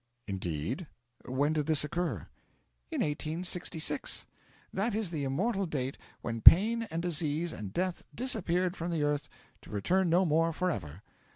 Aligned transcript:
'Indeed? 0.25 0.87
When 1.25 1.53
did 1.53 1.67
this 1.67 1.83
occur?' 1.83 2.25
'In 2.89 3.01
1866. 3.01 4.25
That 4.73 4.95
is 4.95 5.11
the 5.11 5.23
immortal 5.23 5.67
date 5.67 5.99
when 6.23 6.41
pain 6.41 6.87
and 6.89 7.03
disease 7.03 7.53
and 7.53 7.71
death 7.71 8.01
disappeared 8.15 8.75
from 8.75 8.89
the 8.89 9.03
earth 9.03 9.29
to 9.61 9.69
return 9.69 10.09
no 10.09 10.25
more 10.25 10.53
for 10.53 10.71
ever. 10.71 11.03